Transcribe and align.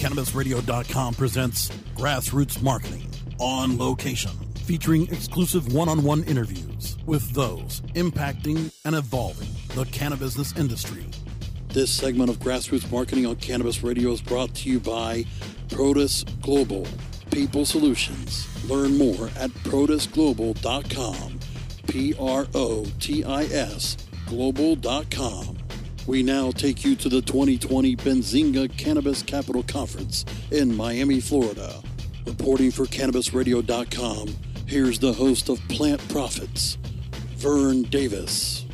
CannabisRadio.com 0.00 1.12
presents 1.12 1.68
Grassroots 1.94 2.62
Marketing 2.62 3.06
on 3.38 3.76
location, 3.76 4.30
featuring 4.64 5.02
exclusive 5.12 5.74
one 5.74 5.90
on 5.90 6.02
one 6.02 6.24
interviews 6.24 6.96
with 7.04 7.30
those 7.32 7.82
impacting 7.94 8.72
and 8.86 8.96
evolving 8.96 9.50
the 9.76 9.84
cannabis 9.90 10.56
industry. 10.56 11.04
This 11.68 11.90
segment 11.90 12.30
of 12.30 12.38
Grassroots 12.38 12.90
Marketing 12.90 13.26
on 13.26 13.36
Cannabis 13.36 13.82
Radio 13.82 14.10
is 14.12 14.22
brought 14.22 14.54
to 14.54 14.70
you 14.70 14.80
by 14.80 15.26
Protis 15.68 16.24
Global, 16.40 16.86
People 17.30 17.66
Solutions. 17.66 18.48
Learn 18.70 18.96
more 18.96 19.28
at 19.36 19.50
protisglobal.com. 19.64 21.40
P 21.88 22.14
R 22.18 22.46
O 22.54 22.86
T 23.00 23.22
I 23.22 23.42
S 23.44 23.98
global.com. 24.26 25.59
We 26.10 26.24
now 26.24 26.50
take 26.50 26.84
you 26.84 26.96
to 26.96 27.08
the 27.08 27.22
2020 27.22 27.94
Benzinga 27.94 28.76
Cannabis 28.76 29.22
Capital 29.22 29.62
Conference 29.62 30.24
in 30.50 30.76
Miami, 30.76 31.20
Florida. 31.20 31.80
Reporting 32.26 32.72
for 32.72 32.84
CannabisRadio.com, 32.86 34.34
here's 34.66 34.98
the 34.98 35.12
host 35.12 35.48
of 35.48 35.60
Plant 35.68 36.00
Profits, 36.08 36.78
Vern 37.36 37.82
Davis. 37.82 38.66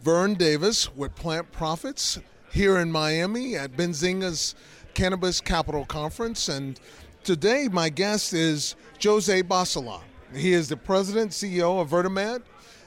Vern 0.00 0.34
Davis 0.34 0.94
with 0.94 1.16
Plant 1.16 1.50
Profits 1.50 2.20
here 2.52 2.78
in 2.78 2.92
Miami 2.92 3.56
at 3.56 3.72
Benzinga's 3.72 4.54
Cannabis 4.94 5.40
Capital 5.40 5.84
Conference. 5.84 6.48
And 6.48 6.78
today, 7.24 7.68
my 7.72 7.88
guest 7.88 8.34
is 8.34 8.76
Jose 9.02 9.42
Bacelar. 9.42 10.02
He 10.32 10.52
is 10.52 10.68
the 10.68 10.76
president, 10.76 11.32
CEO 11.32 11.80
of 11.80 11.90
Verdemed. 11.90 12.42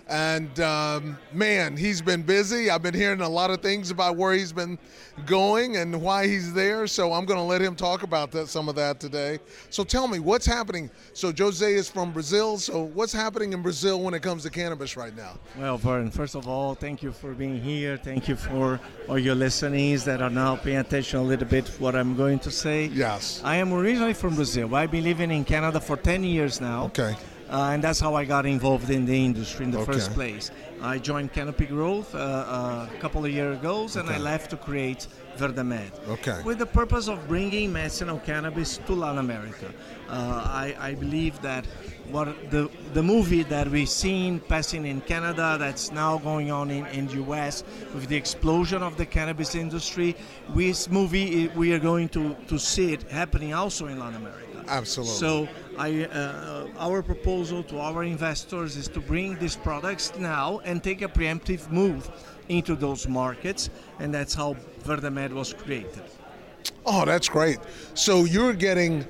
And 0.07 0.59
um, 0.59 1.17
man, 1.31 1.77
he's 1.77 2.01
been 2.01 2.21
busy. 2.21 2.69
I've 2.69 2.81
been 2.81 2.93
hearing 2.93 3.21
a 3.21 3.29
lot 3.29 3.49
of 3.49 3.61
things 3.61 3.91
about 3.91 4.17
where 4.17 4.33
he's 4.33 4.51
been 4.51 4.77
going 5.25 5.77
and 5.77 6.01
why 6.01 6.27
he's 6.27 6.53
there. 6.53 6.87
So 6.87 7.13
I'm 7.13 7.25
going 7.25 7.39
to 7.39 7.43
let 7.45 7.61
him 7.61 7.75
talk 7.75 8.03
about 8.03 8.31
that, 8.31 8.47
some 8.47 8.67
of 8.67 8.75
that 8.75 8.99
today. 8.99 9.39
So 9.69 9.83
tell 9.83 10.07
me, 10.07 10.19
what's 10.19 10.45
happening? 10.45 10.89
So 11.13 11.31
Jose 11.37 11.73
is 11.73 11.89
from 11.89 12.11
Brazil. 12.11 12.57
So 12.57 12.83
what's 12.83 13.13
happening 13.13 13.53
in 13.53 13.61
Brazil 13.61 14.01
when 14.01 14.13
it 14.13 14.21
comes 14.21 14.43
to 14.43 14.49
cannabis 14.49 14.97
right 14.97 15.15
now? 15.15 15.39
Well, 15.57 15.77
Vern, 15.77 16.11
first 16.11 16.35
of 16.35 16.47
all, 16.47 16.75
thank 16.75 17.01
you 17.03 17.11
for 17.11 17.33
being 17.33 17.61
here. 17.61 17.97
Thank 17.97 18.27
you 18.27 18.35
for 18.35 18.79
all 19.07 19.19
your 19.19 19.35
listeners 19.35 20.03
that 20.05 20.21
are 20.21 20.29
now 20.29 20.55
paying 20.55 20.77
attention 20.77 21.19
a 21.19 21.23
little 21.23 21.47
bit 21.47 21.67
what 21.79 21.95
I'm 21.95 22.15
going 22.15 22.39
to 22.39 22.51
say. 22.51 22.85
Yes. 22.85 23.41
I 23.43 23.57
am 23.57 23.73
originally 23.73 24.13
from 24.13 24.35
Brazil. 24.35 24.73
I've 24.75 24.91
been 24.91 25.03
living 25.03 25.31
in 25.31 25.45
Canada 25.45 25.79
for 25.79 25.97
10 25.97 26.23
years 26.23 26.59
now. 26.59 26.85
Okay. 26.85 27.15
Uh, 27.51 27.71
and 27.73 27.83
that's 27.83 27.99
how 27.99 28.15
I 28.15 28.23
got 28.23 28.45
involved 28.45 28.89
in 28.89 29.05
the 29.05 29.25
industry 29.25 29.65
in 29.65 29.71
the 29.71 29.79
Okay. 29.79 29.91
first 29.93 30.13
place. 30.13 30.51
I 30.81 30.97
joined 30.97 31.33
Canopy 31.33 31.65
Growth 31.65 32.15
uh, 32.15 32.17
uh, 32.17 32.87
a 32.95 32.99
couple 32.99 33.23
of 33.25 33.31
years 33.31 33.57
ago, 33.57 33.87
and 33.95 34.09
I 34.09 34.17
left 34.17 34.49
to 34.51 34.57
create 34.57 35.07
Verdemed. 35.37 35.91
Okay. 36.09 36.41
With 36.43 36.59
the 36.59 36.65
purpose 36.65 37.07
of 37.09 37.27
bringing 37.27 37.71
medicinal 37.73 38.19
cannabis 38.19 38.77
to 38.87 38.93
Latin 38.93 39.19
America. 39.19 39.67
Uh, 40.09 40.13
I, 40.45 40.75
I 40.79 40.93
believe 40.95 41.41
that 41.41 41.65
what 42.09 42.27
the 42.51 42.69
the 42.93 43.03
movie 43.03 43.43
that 43.43 43.67
we've 43.69 43.87
seen 43.89 44.39
passing 44.39 44.85
in 44.85 45.01
Canada, 45.01 45.57
that's 45.59 45.91
now 45.91 46.17
going 46.17 46.51
on 46.51 46.69
in, 46.71 46.85
in 46.87 47.07
the 47.07 47.15
U.S. 47.25 47.63
with 47.93 48.07
the 48.07 48.15
explosion 48.15 48.81
of 48.83 48.97
the 48.97 49.05
cannabis 49.05 49.55
industry, 49.55 50.15
this 50.55 50.89
movie 50.89 51.47
we 51.49 51.73
are 51.73 51.79
going 51.79 52.09
to, 52.09 52.35
to 52.47 52.57
see 52.57 52.91
it 52.93 53.03
happening 53.03 53.53
also 53.53 53.87
in 53.87 53.99
Latin 53.99 54.15
America. 54.15 54.50
Absolutely. 54.67 55.15
So, 55.15 55.47
I, 55.77 56.05
uh, 56.05 56.67
our 56.77 57.01
proposal 57.01 57.63
to 57.63 57.79
our 57.79 58.03
investors 58.03 58.77
is 58.77 58.87
to 58.89 58.99
bring 58.99 59.37
these 59.39 59.55
products 59.55 60.13
now 60.17 60.59
and 60.63 60.83
take 60.83 61.01
a 61.01 61.07
preemptive 61.07 61.71
move 61.71 62.09
into 62.49 62.75
those 62.75 63.07
markets, 63.07 63.69
and 63.99 64.13
that's 64.13 64.33
how 64.33 64.55
Verdemed 64.83 65.31
was 65.31 65.53
created. 65.53 66.03
Oh, 66.85 67.05
that's 67.05 67.29
great. 67.29 67.59
So 67.93 68.25
you're 68.25 68.53
getting 68.53 69.05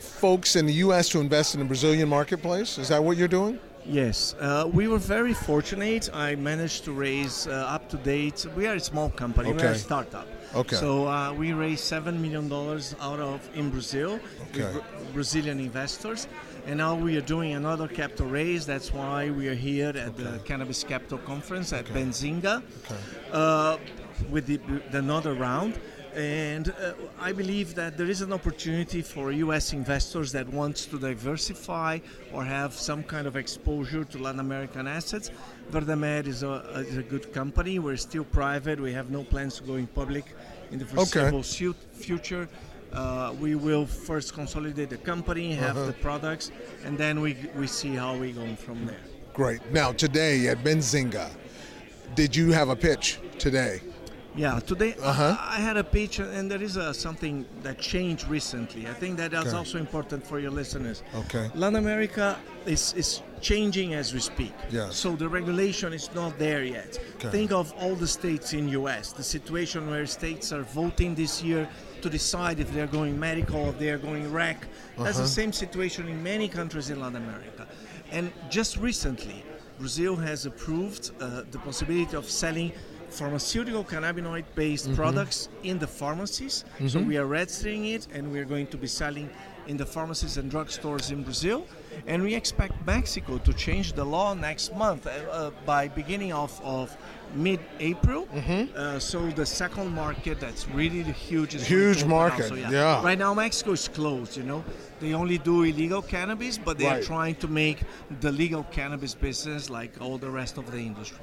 folks 0.00 0.56
in 0.56 0.66
the 0.66 0.72
U.S. 0.74 1.08
to 1.10 1.20
invest 1.20 1.54
in 1.54 1.60
the 1.60 1.66
Brazilian 1.66 2.08
marketplace? 2.08 2.78
Is 2.78 2.88
that 2.88 3.02
what 3.02 3.16
you're 3.16 3.28
doing? 3.28 3.58
Yes, 3.90 4.34
uh, 4.38 4.68
we 4.70 4.86
were 4.86 4.98
very 4.98 5.32
fortunate. 5.32 6.10
I 6.12 6.34
managed 6.34 6.84
to 6.84 6.92
raise 6.92 7.46
uh, 7.46 7.52
up 7.52 7.88
to 7.88 7.96
date. 7.96 8.44
We 8.54 8.66
are 8.66 8.74
a 8.74 8.80
small 8.80 9.08
company. 9.08 9.50
We 9.54 9.62
are 9.62 9.68
a 9.68 9.78
startup. 9.78 10.28
Okay. 10.54 10.76
So 10.76 11.08
uh, 11.08 11.32
we 11.32 11.54
raised 11.54 11.84
seven 11.84 12.20
million 12.20 12.48
dollars 12.50 12.94
out 13.00 13.18
of 13.18 13.40
in 13.54 13.70
Brazil 13.70 14.20
Okay. 14.50 14.64
with 14.64 14.72
Bra- 14.74 14.82
Brazilian 15.14 15.58
investors, 15.58 16.28
and 16.66 16.76
now 16.76 16.94
we 16.94 17.16
are 17.16 17.22
doing 17.22 17.54
another 17.54 17.88
capital 17.88 18.26
raise. 18.26 18.66
That's 18.66 18.92
why 18.92 19.30
we 19.30 19.48
are 19.48 19.54
here 19.54 19.88
at 19.96 20.16
the 20.18 20.38
Cannabis 20.44 20.84
Capital 20.84 21.18
Conference 21.18 21.72
at 21.72 21.86
Benzinga, 21.86 22.62
uh, 23.32 23.78
with 24.28 24.44
the, 24.46 24.58
the 24.90 24.98
another 24.98 25.32
round. 25.32 25.80
And 26.28 26.70
uh, 26.70 26.94
I 27.20 27.30
believe 27.30 27.76
that 27.76 27.96
there 27.96 28.08
is 28.10 28.22
an 28.22 28.32
opportunity 28.32 29.02
for 29.02 29.30
U.S. 29.30 29.72
investors 29.72 30.32
that 30.32 30.48
wants 30.48 30.84
to 30.86 30.98
diversify 30.98 32.00
or 32.32 32.44
have 32.44 32.74
some 32.74 33.04
kind 33.04 33.28
of 33.28 33.36
exposure 33.36 34.02
to 34.02 34.18
Latin 34.18 34.40
American 34.40 34.88
assets. 34.88 35.30
Verdemed 35.70 36.26
is 36.26 36.42
a, 36.42 36.54
is 36.88 36.96
a 36.96 37.04
good 37.04 37.32
company. 37.32 37.78
We're 37.78 37.96
still 37.96 38.24
private. 38.24 38.80
We 38.80 38.92
have 38.94 39.10
no 39.10 39.22
plans 39.22 39.58
to 39.58 39.62
go 39.62 39.76
in 39.76 39.86
public 39.86 40.24
in 40.72 40.80
the 40.80 40.86
foreseeable 40.86 41.44
su- 41.44 41.76
future. 41.92 42.48
Uh, 42.92 43.32
we 43.40 43.54
will 43.54 43.86
first 43.86 44.34
consolidate 44.34 44.90
the 44.90 44.96
company, 44.96 45.54
have 45.54 45.76
Uh-huh. 45.76 45.86
the 45.86 45.92
products, 45.92 46.50
and 46.84 46.98
then 46.98 47.20
we, 47.20 47.36
we 47.54 47.68
see 47.68 47.94
how 47.94 48.16
we 48.16 48.32
go 48.32 48.56
from 48.56 48.86
there. 48.86 49.04
Great. 49.34 49.60
Now, 49.70 49.92
today 49.92 50.48
at 50.48 50.64
Benzinga, 50.64 51.30
did 52.16 52.34
you 52.34 52.50
have 52.50 52.70
a 52.70 52.76
pitch 52.76 53.20
today? 53.38 53.82
Yeah, 54.36 54.60
today 54.60 54.94
Uh-huh. 55.02 55.36
I, 55.40 55.56
had 55.56 55.76
a 55.76 55.82
pitch, 55.84 56.18
and 56.20 56.50
there 56.50 56.62
is 56.62 56.76
uh 56.76 56.92
something 56.92 57.44
that 57.62 57.78
changed 57.80 58.28
recently. 58.28 58.86
I 58.86 58.92
think 58.94 59.16
that 59.16 59.32
is 59.32 59.40
Okay. 59.46 59.56
also 59.56 59.78
important 59.78 60.24
for 60.26 60.38
your 60.38 60.52
listeners. 60.52 61.02
Okay. 61.14 61.50
Latin 61.54 61.76
America 61.76 62.36
is, 62.66 62.92
is 62.94 63.22
changing 63.40 63.94
as 63.94 64.12
we 64.14 64.20
speak. 64.20 64.52
Yes. 64.70 64.96
So 64.96 65.16
the 65.16 65.28
regulation 65.28 65.92
is 65.92 66.08
not 66.14 66.38
there 66.38 66.62
yet. 66.62 66.98
Okay. 67.16 67.30
Think 67.30 67.52
of 67.52 67.72
all 67.80 67.96
the 67.96 68.06
states 68.06 68.52
in 68.52 68.68
U.S. 68.80 69.12
The 69.12 69.24
situation 69.24 69.90
where 69.90 70.06
states 70.06 70.52
are 70.52 70.62
voting 70.62 71.14
this 71.16 71.42
year 71.42 71.68
to 72.02 72.08
decide 72.10 72.60
if 72.60 72.72
they're 72.72 72.86
going 73.00 73.18
medical 73.18 73.60
or 73.68 73.72
they're 73.72 73.98
going 74.08 74.30
rec. 74.32 74.58
That's 74.98 75.16
Uh-huh. 75.16 75.22
the 75.22 75.28
same 75.40 75.52
situation 75.52 76.06
in 76.08 76.22
many 76.22 76.48
countries 76.48 76.90
in 76.90 77.00
Latin 77.00 77.22
America. 77.24 77.66
And 78.12 78.30
just 78.50 78.76
recently, 78.76 79.42
Brazil 79.78 80.16
has 80.16 80.46
approved 80.46 81.10
uh, 81.20 81.42
the 81.50 81.58
possibility 81.58 82.16
of 82.16 82.24
selling 82.28 82.72
pharmaceutical 83.10 83.84
cannabinoid 83.84 84.44
based 84.54 84.86
Mm-hmm. 84.86 84.94
products 84.94 85.48
in 85.62 85.78
the 85.78 85.86
pharmacies. 85.86 86.64
So 86.86 87.00
we 87.00 87.16
are 87.18 87.26
registering 87.26 87.86
it 87.86 88.06
and 88.14 88.30
we 88.32 88.38
are 88.38 88.44
going 88.44 88.68
to 88.68 88.76
be 88.76 88.86
selling 88.86 89.28
in 89.66 89.76
the 89.76 89.84
pharmacies 89.84 90.36
and 90.38 90.50
drugstores 90.50 91.10
in 91.10 91.22
Brazil. 91.24 91.66
And 92.06 92.22
we 92.22 92.34
expect 92.34 92.74
Mexico 92.86 93.38
to 93.38 93.52
change 93.52 93.92
the 93.94 94.04
law 94.04 94.34
next 94.34 94.74
month 94.76 95.06
uh, 95.06 95.10
uh, 95.10 95.50
by 95.66 95.88
beginning 95.88 96.32
of, 96.32 96.58
of 96.62 96.96
mid-April. 97.34 98.26
Mm-hmm. 98.26 98.76
Uh, 98.76 98.98
so 98.98 99.26
the 99.30 99.44
second 99.44 99.92
market 99.94 100.38
that's 100.40 100.68
really 100.68 101.02
huge 101.02 101.54
is 101.54 101.66
Huge 101.66 101.80
going 101.80 101.94
to 101.94 102.00
open 102.00 102.08
market, 102.08 102.42
also, 102.44 102.54
yeah. 102.54 103.02
Right 103.02 103.18
now 103.18 103.34
Mexico 103.34 103.72
is 103.72 103.88
closed. 103.88 104.36
You 104.36 104.44
know, 104.44 104.64
they 105.00 105.12
only 105.12 105.38
do 105.38 105.64
illegal 105.64 106.02
cannabis, 106.02 106.56
but 106.56 106.78
they 106.78 106.86
are 106.86 107.02
trying 107.02 107.34
to 107.36 107.48
make 107.48 107.78
the 108.20 108.30
legal 108.32 108.62
cannabis 108.64 109.14
business 109.14 109.68
like 109.68 109.92
all 110.00 110.18
the 110.18 110.30
rest 110.30 110.56
of 110.56 110.70
the 110.70 110.78
industry. 110.78 111.18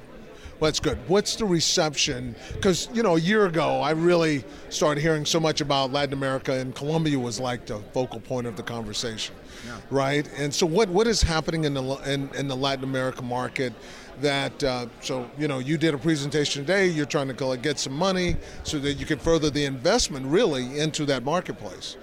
Well, 0.60 0.70
that's 0.70 0.80
good. 0.80 0.98
What's 1.10 1.36
the 1.36 1.44
reception? 1.46 2.34
Because 2.54 2.88
you 2.94 3.04
know, 3.04 3.18
a 3.18 3.20
year 3.20 3.46
ago, 3.46 3.82
I 3.82 3.92
really 3.92 4.46
started 4.70 5.02
hearing 5.02 5.26
so 5.26 5.38
much 5.38 5.60
about 5.60 5.92
Latin 5.92 6.14
America, 6.14 6.54
and 6.54 6.74
Colombia 6.74 7.20
was 7.20 7.42
like 7.42 7.66
the 7.66 7.80
focal 7.94 8.22
point 8.22 8.48
of 8.48 8.56
the 8.56 8.64
conversation, 8.64 9.36
Yeah. 9.66 9.78
right? 9.90 10.30
And 10.38 10.54
so, 10.54 10.66
what 10.66 10.88
what 10.90 11.08
is 11.08 11.22
happening 11.22 11.66
in 11.66 11.74
the 11.74 11.84
in, 12.10 12.30
in 12.36 12.48
the 12.48 12.56
Latin 12.56 12.86
America 12.86 13.22
market? 13.22 13.74
That 14.22 14.64
uh, 14.64 14.86
so 15.02 15.30
you 15.38 15.50
know, 15.50 15.60
you 15.60 15.78
did 15.78 15.94
a 15.94 15.98
presentation 15.98 16.64
today. 16.64 16.88
You're 16.88 17.06
trying 17.06 17.28
to 17.28 17.34
go 17.34 17.54
get 17.58 17.78
some 17.78 17.92
money 17.94 18.38
so 18.64 18.80
that 18.80 18.94
you 18.94 19.06
can 19.06 19.20
further 19.20 19.50
the 19.50 19.66
investment 19.66 20.26
really 20.28 20.80
into 20.80 21.04
that 21.08 21.24
marketplace. 21.26 21.98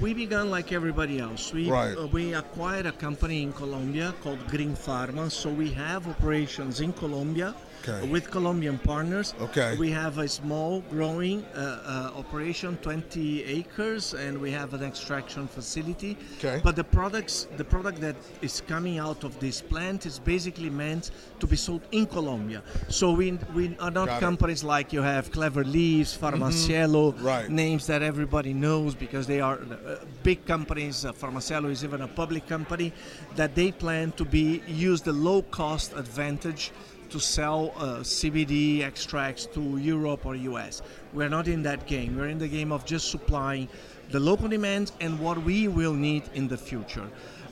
We 0.00 0.14
began 0.14 0.50
like 0.50 0.72
everybody 0.72 1.18
else. 1.18 1.52
We 1.52 1.68
Right. 1.68 1.94
uh, 1.98 2.06
we 2.06 2.32
acquired 2.32 2.86
a 2.86 2.92
company 2.92 3.42
in 3.42 3.52
Colombia 3.52 4.14
called 4.22 4.38
Green 4.48 4.74
Pharma, 4.74 5.30
so 5.30 5.50
we 5.50 5.70
have 5.72 6.08
operations 6.08 6.80
in 6.80 6.94
Colombia 6.94 7.54
Okay. 7.88 8.06
with 8.08 8.30
Colombian 8.30 8.78
partners. 8.78 9.34
Okay. 9.40 9.76
We 9.78 9.90
have 9.90 10.18
a 10.18 10.28
small 10.28 10.80
growing 10.90 11.44
uh, 11.54 12.10
uh, 12.14 12.18
operation, 12.18 12.76
20 12.82 13.44
acres, 13.44 14.14
and 14.14 14.38
we 14.38 14.50
have 14.50 14.74
an 14.74 14.82
extraction 14.82 15.46
facility. 15.48 16.16
Okay. 16.38 16.60
But 16.62 16.76
the 16.76 16.84
products, 16.84 17.48
the 17.56 17.64
product 17.64 18.00
that 18.00 18.16
is 18.42 18.60
coming 18.66 18.98
out 18.98 19.24
of 19.24 19.38
this 19.40 19.60
plant 19.62 20.04
is 20.06 20.18
basically 20.18 20.70
meant 20.70 21.10
to 21.38 21.46
be 21.46 21.56
sold 21.56 21.80
in 21.92 22.06
Colombia. 22.06 22.62
So 22.88 23.12
we 23.12 23.38
we 23.54 23.76
are 23.78 23.90
not 23.90 24.08
Got 24.08 24.16
it. 24.18 24.20
companies 24.20 24.62
like 24.64 24.92
you 24.92 25.02
have 25.02 25.30
Clever 25.32 25.64
Leaves, 25.64 26.16
PharmaCielo, 26.16 27.00
Mm-hmm. 27.14 27.26
Right. 27.26 27.48
names 27.48 27.86
that 27.86 28.02
everybody 28.02 28.52
knows 28.52 28.94
because 28.94 29.26
they 29.26 29.40
are 29.40 29.58
uh, 29.58 29.96
big 30.22 30.44
companies. 30.46 31.04
Uh, 31.04 31.12
PharmaCielo 31.12 31.70
is 31.70 31.82
even 31.84 32.02
a 32.02 32.08
public 32.08 32.46
company 32.46 32.92
that 33.36 33.54
they 33.54 33.72
plan 33.72 34.12
to 34.12 34.24
be 34.24 34.62
use 34.66 35.00
the 35.02 35.12
low 35.12 35.42
cost 35.42 35.92
advantage 35.96 36.72
to 37.10 37.20
sell 37.20 37.72
uh, 37.76 38.00
CBD 38.00 38.82
extracts 38.82 39.46
to 39.46 39.76
Europe 39.78 40.26
or 40.26 40.34
US. 40.34 40.82
We're 41.12 41.28
not 41.28 41.48
in 41.48 41.62
that 41.64 41.86
game. 41.86 42.16
We're 42.16 42.28
in 42.28 42.38
the 42.38 42.48
game 42.48 42.72
of 42.72 42.84
just 42.84 43.10
supplying 43.10 43.68
the 44.10 44.20
local 44.20 44.48
demand 44.48 44.92
and 45.00 45.18
what 45.18 45.38
we 45.42 45.68
will 45.68 45.92
need 45.94 46.24
in 46.34 46.48
the 46.48 46.56
future. 46.56 47.08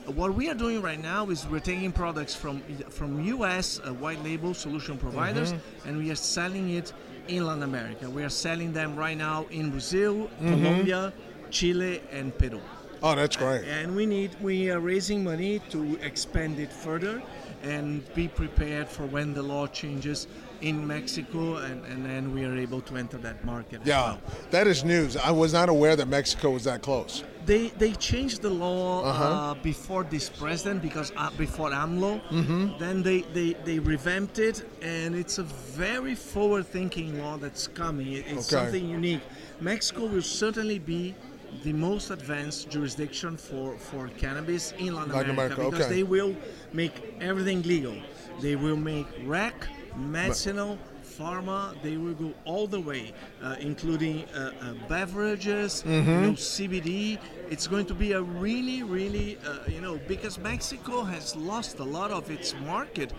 What 0.07 0.35
we 0.35 0.49
are 0.49 0.55
doing 0.55 0.81
right 0.81 1.01
now 1.01 1.29
is 1.29 1.47
we're 1.47 1.61
taking 1.61 1.93
products 1.93 2.35
from 2.35 2.63
from 2.89 3.23
US 3.25 3.79
uh, 3.81 3.93
white 3.93 4.23
label 4.25 4.55
solution 4.55 4.97
providers 4.97 5.53
and 5.85 5.99
we 5.99 6.11
are 6.11 6.17
selling 6.17 6.71
it 6.71 6.93
in 7.29 7.45
Latin 7.45 7.63
America. 7.63 8.09
We 8.09 8.25
are 8.25 8.31
selling 8.31 8.73
them 8.73 8.97
right 8.97 9.19
now 9.19 9.47
in 9.51 9.71
Brazil, 9.71 10.31
Colombia, 10.41 11.13
Chile, 11.51 12.01
and 12.11 12.37
Peru. 12.39 12.61
Oh, 13.03 13.15
that's 13.15 13.37
great. 13.37 13.65
And 13.65 13.95
we 13.95 14.07
need 14.07 14.31
we 14.41 14.71
are 14.71 14.81
raising 14.81 15.23
money 15.23 15.61
to 15.71 15.97
expand 16.03 16.59
it 16.59 16.73
further 16.73 17.23
and 17.63 18.03
be 18.15 18.29
prepared 18.29 18.89
for 18.89 19.05
when 19.07 19.35
the 19.35 19.43
law 19.43 19.67
changes 19.67 20.27
in 20.61 20.85
Mexico 20.87 21.57
and, 21.57 21.85
and 21.87 22.05
then 22.05 22.35
we 22.35 22.45
are 22.45 22.57
able 22.57 22.81
to 22.81 22.97
enter 22.97 23.17
that 23.19 23.45
market. 23.45 23.81
as 23.83 23.87
Yeah, 23.87 24.03
well. 24.03 24.21
that 24.51 24.67
is 24.67 24.85
news. 24.85 25.17
I 25.17 25.31
was 25.31 25.53
not 25.53 25.69
aware 25.69 25.95
that 25.95 26.09
Mexico 26.09 26.51
was 26.51 26.65
that 26.65 26.83
close. 26.83 27.23
They 27.47 27.69
they 27.79 27.93
changed 27.93 28.43
the 28.43 28.51
law 28.51 29.05
Uh-huh. 29.05 29.25
uh, 29.25 29.55
before 29.63 30.03
this 30.05 30.29
president 30.29 30.83
because 30.83 31.13
uh, 31.17 31.31
before 31.39 31.71
AMLO, 31.71 32.21
Mm-hmm. 32.31 32.79
then 32.79 33.03
they, 33.03 33.21
they 33.33 33.53
they 33.65 33.79
revamped 33.79 34.39
it 34.41 34.65
and 34.83 35.15
it's 35.15 35.39
a 35.39 35.45
very 35.45 36.15
forward-thinking 36.17 37.23
law 37.23 37.37
that's 37.39 37.69
coming. 37.69 38.13
It's 38.13 38.31
Okay. 38.33 38.43
something 38.65 38.89
unique. 38.89 39.23
Mexico 39.61 40.07
will 40.07 40.23
certainly 40.23 40.79
be 40.81 41.15
the 41.63 41.73
most 41.73 42.11
advanced 42.11 42.71
jurisdiction 42.71 43.37
for, 43.37 43.77
for 43.79 44.09
cannabis 44.19 44.73
in 44.79 44.95
Latin, 44.95 45.13
Latin 45.13 45.31
America, 45.31 45.57
because 45.57 45.87
okay. 45.87 45.95
they 45.97 46.03
will 46.03 46.37
make 46.73 46.93
everything 47.21 47.63
legal. 47.63 47.97
They 48.41 48.57
will 48.57 48.77
make 48.77 49.07
rec, 49.25 49.67
medicinal, 49.97 50.79
pharma. 51.03 51.75
They 51.83 51.97
will 51.97 52.15
go 52.15 52.33
all 52.45 52.67
the 52.67 52.81
way, 52.81 53.13
uh, 53.43 53.57
including 53.61 54.25
uh, 54.27 54.53
uh, 54.61 54.75
beverages, 54.89 55.83
you 55.85 55.93
Mm-hmm. 55.93 56.23
know, 56.23 56.33
CBD. 56.33 57.19
It's 57.51 57.67
going 57.67 57.87
to 57.87 57.95
be 57.95 58.13
a 58.13 58.23
really, 58.23 58.83
really, 58.83 59.39
uh, 59.45 59.59
you 59.69 59.81
know, 59.81 59.99
because 60.07 60.39
Mexico 60.39 61.03
has 61.03 61.35
lost 61.35 61.79
a 61.81 61.85
lot 61.85 62.11
of 62.11 62.31
its 62.31 62.55
market 62.67 63.13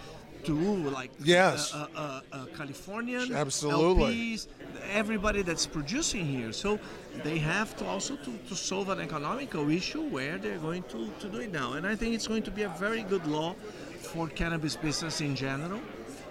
to 0.44 0.54
like 0.90 1.12
Yes. 1.24 1.74
uh, 1.74 1.88
uh, 1.96 2.00
uh, 2.00 2.22
uh, 2.32 2.46
Californian 2.58 3.34
Absolutely. 3.34 4.36
LPs, 4.36 4.48
everybody 4.92 5.42
that's 5.42 5.66
producing 5.66 6.26
here. 6.26 6.52
So 6.52 6.80
they 7.24 7.38
have 7.40 7.76
to 7.78 7.86
also 7.86 8.16
to, 8.18 8.38
to 8.48 8.56
solve 8.56 8.90
an 8.90 9.00
economical 9.00 9.70
issue 9.70 10.04
where 10.10 10.38
they're 10.38 10.58
going 10.60 10.84
to, 10.84 11.10
to 11.20 11.28
do 11.28 11.40
it 11.40 11.52
now. 11.52 11.74
And 11.74 11.86
I 11.86 11.96
think 11.96 12.16
it's 12.16 12.28
going 12.28 12.44
to 12.44 12.52
be 12.52 12.64
a 12.64 12.70
very 12.70 13.04
good 13.04 13.26
law 13.28 13.56
for 14.02 14.28
cannabis 14.28 14.76
business 14.76 15.22
in 15.22 15.36
general. 15.36 15.80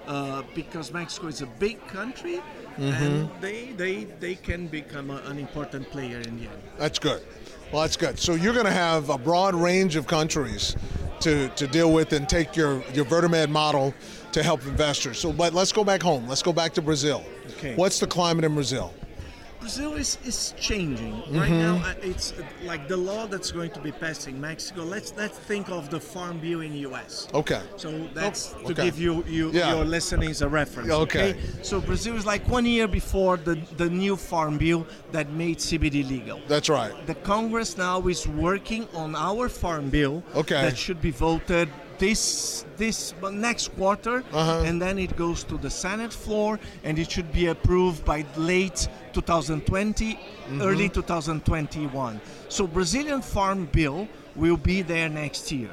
Uh, 0.06 0.42
because 0.54 0.90
Mexico 0.90 1.26
is 1.26 1.42
a 1.42 1.46
big 1.58 1.86
country, 1.88 2.40
and 2.78 3.28
they, 3.42 3.72
they 3.76 4.04
they 4.04 4.34
can 4.34 4.66
become 4.66 5.10
a, 5.10 5.16
an 5.26 5.38
important 5.38 5.86
player 5.90 6.18
in 6.20 6.38
the 6.38 6.44
end. 6.44 6.62
That's 6.78 6.98
good. 6.98 7.22
Well, 7.70 7.82
that's 7.82 7.98
good. 7.98 8.18
So 8.18 8.32
you're 8.32 8.54
going 8.54 8.64
to 8.64 8.72
have 8.72 9.10
a 9.10 9.18
broad 9.18 9.54
range 9.54 9.96
of 9.96 10.06
countries 10.06 10.76
to, 11.20 11.48
to 11.50 11.66
deal 11.66 11.92
with 11.92 12.12
and 12.12 12.28
take 12.28 12.56
your, 12.56 12.82
your 12.92 13.04
Verdemed 13.04 13.50
model 13.50 13.94
to 14.32 14.42
help 14.42 14.64
investors. 14.66 15.18
So, 15.18 15.32
but 15.32 15.54
let's 15.54 15.72
go 15.72 15.84
back 15.84 16.02
home. 16.02 16.28
Let's 16.28 16.42
go 16.42 16.52
back 16.52 16.72
to 16.74 16.82
Brazil. 16.82 17.24
Okay. 17.56 17.74
What's 17.74 17.98
the 18.00 18.06
climate 18.06 18.44
in 18.44 18.54
Brazil? 18.54 18.94
Brazil 19.68 19.96
is, 19.96 20.16
is 20.24 20.54
changing 20.58 21.12
right 21.38 21.50
Mm-hmm. 21.50 21.58
now. 21.58 21.76
uh, 21.86 21.92
It's 22.10 22.32
uh, 22.32 22.42
like 22.64 22.88
the 22.88 22.96
law 22.96 23.26
that's 23.26 23.52
going 23.52 23.70
to 23.72 23.80
be 23.80 23.92
passed 23.92 24.26
in 24.26 24.40
Mexico. 24.40 24.80
Let's 24.82 25.12
let's 25.22 25.38
think 25.50 25.68
of 25.68 25.90
the 25.90 26.00
Farm 26.00 26.36
Bill 26.40 26.60
in 26.62 26.72
the 26.72 26.82
U.S. 26.90 27.28
Okay. 27.34 27.60
So 27.76 27.88
that's 28.14 28.54
Oh, 28.64 28.68
to 28.68 28.72
give 28.84 28.98
you, 28.98 29.12
you 29.28 29.50
Yeah. 29.52 29.74
your 29.74 29.84
listenings 29.84 30.40
a 30.40 30.48
reference. 30.48 30.90
Okay. 31.04 31.36
So 31.60 31.82
Brazil 31.82 32.16
is 32.16 32.24
like 32.24 32.44
one 32.48 32.64
year 32.64 32.88
before 32.88 33.36
the, 33.36 33.56
the 33.76 33.90
new 33.90 34.16
Farm 34.16 34.56
Bill 34.56 34.86
that 35.12 35.26
made 35.32 35.58
CBD 35.58 35.96
legal. 36.16 36.40
That's 36.48 36.70
right. 36.70 36.92
The 37.06 37.16
Congress 37.34 37.76
now 37.76 38.08
is 38.08 38.26
working 38.26 38.88
on 38.94 39.14
our 39.14 39.50
Farm 39.50 39.90
Bill 39.90 40.22
Okay. 40.34 40.62
that 40.64 40.78
should 40.78 41.02
be 41.02 41.10
voted 41.10 41.68
this 41.98 42.64
this 42.76 43.12
next 43.48 43.66
quarter, 43.76 44.16
Uh-huh. 44.32 44.62
and 44.68 44.80
then 44.80 44.98
it 44.98 45.12
goes 45.16 45.42
to 45.50 45.58
the 45.58 45.68
Senate 45.70 46.12
floor, 46.24 46.58
and 46.84 46.96
it 46.96 47.10
should 47.10 47.30
be 47.32 47.48
approved 47.48 48.04
by 48.04 48.24
late 48.36 48.88
2020, 49.22 50.14
Mm-hmm. 50.48 50.62
early 50.62 50.88
2021. 50.88 52.20
So 52.48 52.66
Brazilian 52.66 53.20
Farm 53.20 53.66
Bill 53.70 54.08
will 54.34 54.56
be 54.56 54.80
there 54.80 55.10
next 55.10 55.52
year. 55.52 55.68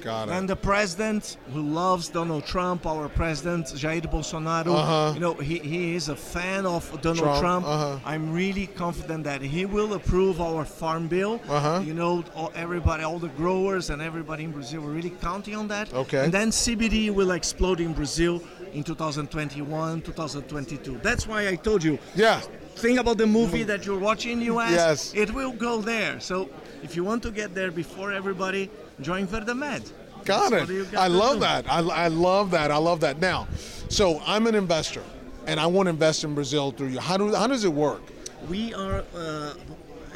Got 0.00 0.28
it. 0.28 0.32
And 0.32 0.48
the 0.48 0.56
president, 0.56 1.36
who 1.52 1.60
loves 1.62 2.08
Donald 2.08 2.44
Trump, 2.46 2.86
our 2.86 3.08
president 3.10 3.66
Jair 3.82 4.00
Bolsonaro, 4.10 4.74
Uh-huh. 4.74 5.12
you 5.14 5.20
know, 5.20 5.34
he, 5.34 5.58
he 5.58 5.94
is 5.94 6.08
a 6.08 6.16
fan 6.16 6.64
of 6.64 6.82
Donald 7.02 7.18
Trump, 7.24 7.40
Trump. 7.40 7.66
uh-huh. 7.66 7.98
I'm 8.12 8.32
really 8.32 8.66
confident 8.66 9.24
that 9.24 9.40
he 9.42 9.66
will 9.66 9.92
approve 9.94 10.40
our 10.40 10.64
farm 10.64 11.06
bill. 11.08 11.34
Uh-huh. 11.48 11.82
You 11.84 11.92
know, 11.94 12.24
all, 12.34 12.50
everybody, 12.54 13.02
all 13.04 13.18
the 13.18 13.32
growers 13.40 13.90
and 13.90 14.00
everybody 14.00 14.44
in 14.44 14.52
Brazil, 14.52 14.80
we're 14.82 14.96
really 15.00 15.14
counting 15.20 15.54
on 15.56 15.68
that. 15.68 15.92
Okay. 15.92 16.24
And 16.24 16.32
then 16.32 16.48
CBD 16.50 17.10
will 17.10 17.32
explode 17.32 17.80
in 17.80 17.92
Brazil 17.92 18.40
in 18.72 18.82
2021, 18.84 20.00
2022. 20.02 20.98
That's 21.02 21.26
why 21.26 21.48
I 21.48 21.56
told 21.56 21.82
you. 21.84 21.98
yeah. 22.14 22.40
Think 22.76 22.98
about 22.98 23.18
the 23.18 23.26
movie 23.26 23.62
that 23.64 23.86
you're 23.86 23.98
watching 23.98 24.32
in 24.32 24.38
the 24.40 24.46
US. 24.56 24.70
Yes. 24.72 25.14
It 25.14 25.32
will 25.32 25.52
go 25.52 25.80
there. 25.80 26.20
So 26.20 26.50
if 26.82 26.96
you 26.96 27.04
want 27.04 27.22
to 27.22 27.30
get 27.30 27.54
there 27.54 27.70
before 27.70 28.12
everybody, 28.12 28.70
join 29.00 29.26
Verdemed. 29.26 29.92
Got 30.24 30.50
That's 30.52 30.70
it. 30.70 30.92
got 30.92 31.00
I 31.02 31.06
love 31.06 31.34
do. 31.34 31.40
that. 31.40 31.70
I, 31.70 31.78
I 31.80 32.08
love 32.08 32.50
that. 32.52 32.70
I 32.70 32.76
love 32.78 33.00
that. 33.00 33.20
Now, 33.20 33.46
so 33.88 34.20
I'm 34.26 34.46
an 34.46 34.54
investor, 34.54 35.02
and 35.46 35.60
I 35.60 35.66
want 35.66 35.86
to 35.86 35.90
invest 35.90 36.24
in 36.24 36.34
Brazil 36.34 36.70
through 36.72 36.88
you. 36.88 36.98
How 36.98 37.16
do 37.18 37.34
how 37.34 37.46
does 37.46 37.64
it 37.64 37.72
work? 37.72 38.02
We 38.48 38.72
are, 38.74 39.04
uh, 39.14 39.54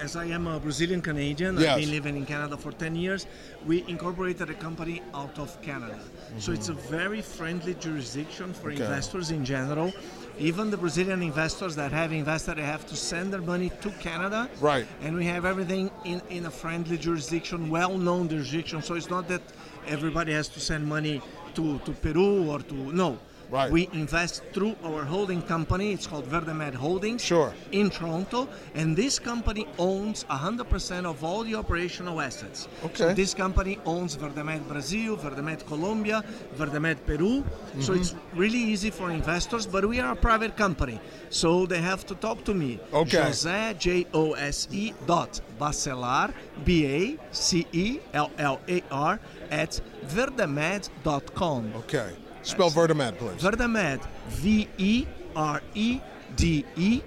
as 0.00 0.16
I 0.16 0.24
am 0.26 0.46
a 0.46 0.58
Brazilian 0.58 1.02
Canadian, 1.02 1.58
Yes. 1.58 1.68
I've 1.74 1.80
been 1.80 1.90
living 1.90 2.16
in 2.16 2.24
Canada 2.26 2.56
for 2.56 2.72
10 2.72 2.96
years. 2.96 3.26
We 3.66 3.84
incorporated 3.88 4.48
a 4.50 4.54
company 4.54 5.02
out 5.14 5.38
of 5.38 5.60
Canada. 5.62 5.98
So 6.38 6.52
it's 6.52 6.68
a 6.70 6.74
very 6.74 7.20
friendly 7.22 7.74
jurisdiction 7.74 8.52
for 8.54 8.68
Mm-hmm. 8.70 8.82
Okay. 8.82 8.84
investors 8.84 9.30
in 9.30 9.44
general. 9.44 9.92
Even 10.38 10.70
the 10.70 10.76
Brazilian 10.76 11.22
investors 11.22 11.74
that 11.76 11.90
have 11.90 12.12
invested, 12.12 12.58
they 12.58 12.62
have 12.62 12.86
to 12.86 12.96
send 12.96 13.32
their 13.32 13.40
money 13.40 13.70
to 13.80 13.90
Canada. 13.98 14.48
Right. 14.60 14.86
And 15.02 15.16
we 15.16 15.24
have 15.24 15.44
everything 15.44 15.90
in, 16.04 16.22
in 16.30 16.46
a 16.46 16.50
friendly 16.50 16.96
jurisdiction, 16.96 17.70
well 17.70 17.98
known 17.98 18.28
jurisdiction. 18.28 18.82
So 18.82 18.94
it's 18.94 19.10
not 19.10 19.26
that 19.28 19.42
everybody 19.86 20.32
has 20.32 20.48
to 20.48 20.60
send 20.60 20.86
money 20.86 21.20
to, 21.54 21.78
to 21.80 21.92
Peru 21.92 22.50
or 22.50 22.60
to. 22.60 22.74
No. 22.74 23.18
Right. 23.50 23.70
We 23.72 23.88
invest 23.94 24.42
through 24.52 24.76
our 24.84 25.04
holding 25.04 25.40
company. 25.42 25.92
It's 25.92 26.06
called 26.06 26.26
Verdemed 26.26 26.74
Holdings 26.74 27.22
Sure. 27.24 27.54
in 27.72 27.88
Toronto, 27.88 28.46
and 28.74 28.94
this 28.94 29.18
company 29.18 29.66
owns 29.78 30.24
100% 30.24 31.06
of 31.06 31.24
all 31.24 31.44
the 31.44 31.54
operational 31.54 32.20
assets. 32.20 32.68
Okay. 32.84 32.94
So 32.96 33.14
this 33.14 33.32
company 33.32 33.78
owns 33.86 34.16
Verdemed 34.16 34.68
Brazil, 34.68 35.16
Verdemed 35.16 35.64
Colombia, 35.66 36.22
Verdemed 36.56 36.98
Peru. 37.06 37.42
So 37.80 37.92
Mm-hmm. 37.92 38.00
it's 38.02 38.14
really 38.34 38.58
easy 38.58 38.90
for 38.90 39.10
investors, 39.10 39.66
but 39.66 39.82
we 39.88 39.98
are 40.00 40.12
a 40.12 40.16
private 40.16 40.56
company, 40.56 41.00
so 41.30 41.64
they 41.64 41.80
have 41.80 42.04
to 42.06 42.14
talk 42.16 42.44
to 42.44 42.52
me. 42.54 42.78
Okay. 42.92 43.22
Jose 43.22 43.74
J 43.78 44.06
O 44.12 44.32
S 44.34 44.68
E 44.70 44.92
dot 45.06 45.40
Bacelar 45.58 46.32
B 46.64 46.86
A 46.86 47.18
C 47.32 47.66
E 47.72 48.00
L 48.12 48.30
L 48.38 48.60
A 48.68 48.82
R 48.90 49.18
at 49.50 49.80
verdemed.com. 50.06 51.72
Okay. 51.76 52.10
Spell 52.42 52.70
Verdemed, 52.70 53.16
please. 53.18 53.40
Verdemed, 53.42 54.00
V 54.28 54.68
E 54.78 55.06
R 55.36 55.60
E 55.74 56.00
D 56.36 56.64
E. 56.76 57.00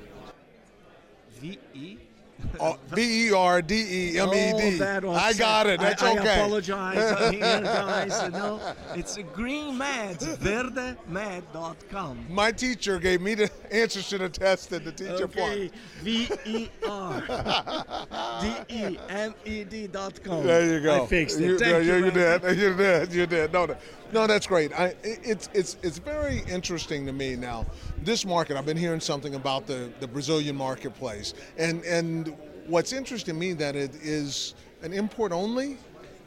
V 1.40 1.58
E. 1.74 1.98
Oh, 2.60 2.76
V 2.90 3.28
E 3.28 3.32
R 3.34 3.62
D 3.62 3.76
E 3.76 4.20
M 4.20 4.30
E 4.34 4.52
Oh, 4.54 4.58
D. 4.60 4.78
that 4.80 5.06
was 5.06 5.16
I 5.18 5.34
got 5.38 5.68
it. 5.68 5.80
That's 5.80 6.02
I, 6.02 6.14
I 6.14 6.14
apologize 6.14 7.32
here, 7.32 7.62
guys. 7.62 8.24
You 8.24 8.32
know, 8.32 8.60
it's 8.96 9.18
a 9.18 9.24
green 9.24 9.76
meds, 9.78 10.26
verdemed.com. 10.38 12.26
My 12.30 12.52
teacher 12.52 12.98
gave 13.00 13.22
me 13.22 13.36
the 13.36 13.50
answers 13.72 14.10
to 14.10 14.18
the 14.18 14.28
test 14.30 14.72
and 14.72 14.84
the 14.86 14.92
teacher 14.92 15.26
Okay, 15.26 15.70
part. 15.70 16.04
V 16.04 16.30
E 16.46 16.70
R 16.88 17.22
D 18.42 18.76
E 18.76 18.98
M 19.10 19.36
E 19.46 19.64
D 19.64 19.88
dot 19.88 20.22
com. 20.24 20.44
There 20.46 20.66
you 20.74 20.80
go. 20.82 21.04
I 21.04 21.08
fixed 21.08 21.40
it. 21.40 21.44
You, 21.46 21.60
Thank 21.60 21.86
you. 21.86 21.94
you, 22.06 22.12
very 22.12 22.40
did. 22.40 22.58
You 22.58 22.74
did. 22.76 23.14
You 23.14 23.26
did. 23.28 23.54
No, 23.54 23.66
no, 23.68 23.76
no. 24.14 24.28
That's 24.28 24.48
great. 24.48 24.78
I, 24.78 24.96
it's 25.04 25.50
it's 25.54 25.78
it's 25.82 25.98
very 25.98 26.44
interesting 26.48 27.06
to 27.06 27.14
me 27.14 27.36
now. 27.36 27.66
This 28.04 28.26
market, 28.26 28.58
I've 28.58 28.66
been 28.66 28.78
hearing 28.78 29.00
something 29.00 29.36
about 29.36 29.68
the 29.68 29.92
the 30.00 30.08
Brazilian 30.08 30.56
marketplace, 30.56 31.34
and 31.58 31.84
and 31.84 32.36
what's 32.68 32.94
interesting 32.94 33.34
to 33.36 33.40
me 33.40 33.54
that 33.54 33.76
it 33.76 33.96
is 34.02 34.56
an 34.82 34.94
import 34.94 35.32
only. 35.32 35.78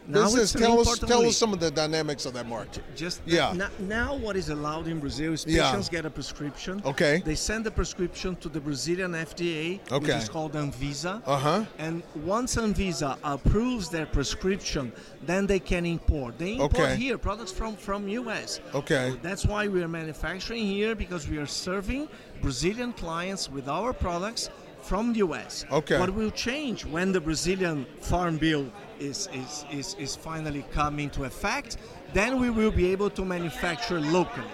Now 0.07 0.27
it's 0.35 0.55
an 0.55 0.61
tell 0.61 0.81
us 0.81 0.99
tell 0.99 1.25
us 1.25 1.37
some 1.37 1.53
of 1.55 1.61
the 1.61 1.71
dynamics 1.71 2.27
of 2.27 2.35
that 2.35 2.47
market. 2.47 2.83
Just 2.95 3.23
Yeah. 3.25 3.51
n- 3.51 3.71
now, 3.81 4.15
what 4.15 4.37
is 4.37 4.51
allowed 4.51 4.87
in 4.87 5.01
Brazil 5.01 5.33
is 5.33 5.47
Yeah. 5.49 5.71
patients 5.71 5.89
get 5.89 6.05
a 6.05 6.11
prescription. 6.11 6.83
Okay. 6.85 7.23
They 7.25 7.35
send 7.35 7.65
the 7.65 7.71
prescription 7.71 8.37
to 8.37 8.49
the 8.51 8.61
Brazilian 8.61 9.15
FDA, 9.15 9.81
which 9.91 10.11
is 10.11 10.29
called 10.29 10.53
Anvisa. 10.53 11.23
Uh-huh. 11.27 11.65
And 11.79 12.03
once 12.15 12.57
Anvisa 12.57 13.17
approves 13.25 13.89
their 13.89 14.07
prescription, 14.07 14.93
then 15.25 15.47
they 15.47 15.59
can 15.59 15.87
import. 15.87 16.39
They 16.39 16.53
import 16.55 16.75
Okay. 16.75 16.97
here 16.97 17.17
products 17.17 17.53
from 17.53 17.77
from 17.77 18.07
US. 18.09 18.61
Okay. 18.75 19.15
That's 19.23 19.47
why 19.47 19.69
we 19.69 19.83
are 19.83 19.89
manufacturing 19.89 20.67
here 20.67 20.95
because 20.95 21.29
we 21.29 21.39
are 21.39 21.47
serving 21.47 22.09
Brazilian 22.43 22.93
clients 22.93 23.51
with 23.51 23.69
our 23.69 23.95
products 23.95 24.51
from 24.85 25.13
the 25.13 25.19
US. 25.21 25.65
Okay. 25.71 25.99
What 25.99 26.15
will 26.15 26.31
change 26.31 26.85
when 26.85 27.13
the 27.13 27.21
Brazilian 27.21 27.87
Farm 28.01 28.37
Bill 28.37 28.71
is, 28.99 29.29
is, 29.33 29.65
is, 29.73 29.97
is 29.99 30.17
finally 30.17 30.65
coming 30.73 31.11
to 31.11 31.25
effect? 31.25 31.79
Then 32.13 32.39
we 32.39 32.51
will 32.51 32.71
be 32.71 32.93
able 32.93 33.11
to 33.11 33.25
manufacture 33.25 34.01
locally. 34.01 34.47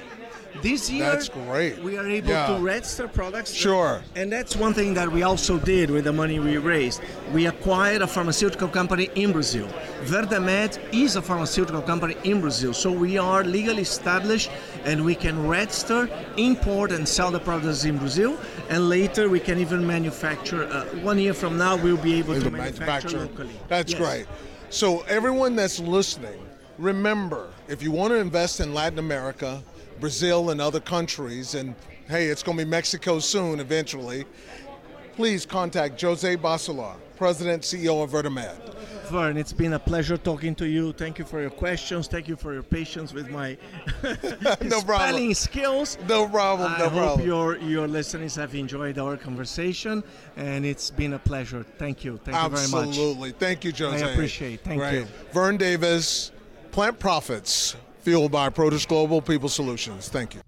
This 0.62 0.90
year, 0.90 1.04
That's 1.11 1.28
great. 1.28 1.83
we 1.83 1.97
are 1.97 2.07
able 2.09 2.28
Yeah. 2.30 2.49
to 2.49 2.54
register 2.62 3.09
products. 3.09 3.52
Sure. 3.52 4.02
And 4.16 4.30
that's 4.30 4.57
one 4.57 4.75
thing 4.75 4.95
that 4.95 5.11
we 5.11 5.23
also 5.23 5.59
did 5.59 5.90
with 5.90 6.04
the 6.04 6.12
money 6.12 6.38
we 6.38 6.57
raised. 6.59 7.00
We 7.33 7.47
acquired 7.47 8.02
a 8.02 8.07
pharmaceutical 8.07 8.69
company 8.69 9.09
in 9.14 9.33
Brazil. 9.33 9.69
Verdemed 10.04 10.78
is 10.92 11.16
a 11.16 11.23
pharmaceutical 11.23 11.83
company 11.83 12.16
in 12.25 12.40
Brazil. 12.40 12.75
So 12.75 12.90
we 12.90 13.16
are 13.16 13.45
legally 13.45 13.83
established 13.83 14.50
and 14.85 15.04
we 15.04 15.14
can 15.14 15.47
register, 15.47 16.09
import, 16.37 16.92
and 16.92 17.09
sell 17.09 17.30
the 17.30 17.40
products 17.40 17.85
in 17.85 17.97
Brazil. 17.97 18.37
And 18.69 18.88
later 18.88 19.28
we 19.28 19.40
can 19.40 19.59
even 19.59 19.87
manufacture. 19.87 20.64
Uh, 20.64 20.85
one 21.02 21.19
year 21.19 21.33
from 21.35 21.57
now, 21.57 21.76
we'll 21.76 21.97
be 21.97 22.14
able 22.19 22.35
to 22.35 22.40
the 22.40 22.50
manufacture 22.50 23.19
locally. 23.19 23.54
That's 23.69 23.92
Yes. 23.92 24.00
great. 24.00 24.26
So 24.69 25.04
everyone 25.09 25.57
that's 25.57 25.78
listening, 25.80 26.38
remember, 26.78 27.47
if 27.69 27.83
you 27.83 27.90
want 27.92 28.12
to 28.12 28.16
invest 28.16 28.61
in 28.61 28.75
Latin 28.75 28.99
America, 28.99 29.62
Brazil, 30.00 30.50
and 30.50 30.61
other 30.61 30.80
countries, 30.80 31.54
and 31.54 31.75
hey, 32.09 32.26
it's 32.26 32.42
going 32.42 32.59
to 32.59 32.64
be 32.64 32.71
Mexico 32.71 33.19
soon, 33.19 33.61
eventually. 33.61 34.25
Please 35.16 35.45
contact 35.45 36.00
Jose 36.00 36.37
Bacelar, 36.37 36.95
President 37.16 37.62
CEO 37.62 38.02
of 38.02 38.11
Verdemed. 38.11 38.75
Vern, 39.11 39.37
it's 39.37 39.52
been 39.52 39.73
a 39.73 39.78
pleasure 39.78 40.16
talking 40.16 40.54
to 40.54 40.66
you. 40.69 40.92
Thank 40.92 41.19
you 41.19 41.25
for 41.25 41.40
your 41.40 41.50
questions. 41.50 42.07
Thank 42.07 42.28
you 42.28 42.37
for 42.37 42.54
your 42.54 42.62
patience 42.62 43.12
with 43.12 43.28
my 43.28 43.57
No 44.62 44.80
problem. 44.80 44.85
spelling 44.85 45.35
skills. 45.35 45.99
No 46.09 46.28
problem. 46.28 46.73
I 46.73 46.78
no 46.78 46.88
hope 46.88 47.02
problem. 47.02 47.26
your 47.26 47.59
your 47.59 47.88
listeners 47.88 48.37
have 48.37 48.54
enjoyed 48.54 48.99
our 48.99 49.16
conversation, 49.16 50.04
and 50.37 50.64
it's 50.64 50.90
been 50.92 51.14
a 51.14 51.19
pleasure. 51.19 51.66
Thank 51.76 52.04
you. 52.04 52.19
Thank 52.25 52.40
you 52.40 52.57
very 52.57 52.69
much. 52.69 52.88
Absolutely. 52.88 53.33
Thank 53.33 53.64
you, 53.64 53.73
Jose. 53.73 54.04
I 54.07 54.11
appreciate 54.11 54.54
it. 54.54 54.61
Thank 54.64 54.80
Great. 54.80 54.95
you. 55.00 55.07
Vern 55.33 55.57
Davis, 55.57 56.30
Plant 56.71 56.99
Profits, 57.00 57.75
fueled 58.00 58.33
by 58.33 58.50
Protis 58.50 58.87
Global 58.87 59.21
People 59.23 59.49
Solutions. 59.49 60.09
Thank 60.09 60.35
you. 60.35 60.40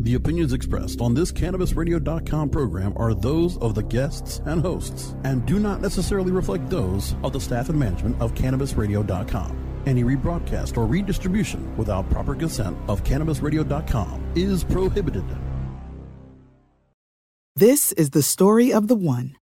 The 0.00 0.14
opinions 0.14 0.54
expressed 0.54 1.02
on 1.02 1.12
this 1.12 1.30
CannabisRadio.com 1.30 2.48
program 2.48 2.94
are 2.96 3.12
those 3.12 3.58
of 3.58 3.74
the 3.74 3.82
guests 3.82 4.40
and 4.46 4.62
hosts 4.62 5.14
and 5.24 5.44
do 5.44 5.58
not 5.58 5.82
necessarily 5.82 6.32
reflect 6.32 6.70
those 6.70 7.14
of 7.22 7.34
the 7.34 7.40
staff 7.40 7.68
and 7.68 7.78
management 7.78 8.20
of 8.20 8.32
CannabisRadio.com. 8.34 9.82
Any 9.86 10.02
rebroadcast 10.02 10.78
or 10.78 10.86
redistribution 10.86 11.76
without 11.76 12.08
proper 12.08 12.34
consent 12.34 12.78
of 12.88 13.04
CannabisRadio.com 13.04 14.32
is 14.34 14.64
prohibited. 14.64 15.24
This 17.56 17.92
is 17.92 18.10
the 18.10 18.22
story 18.22 18.72
of 18.72 18.88
the 18.88 18.96
one. 18.96 19.36